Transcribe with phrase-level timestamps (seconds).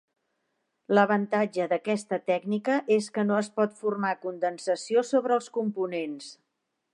[0.95, 6.33] L'avantatge d'aquesta tècnica és que no es pot formar condensació sobre els components.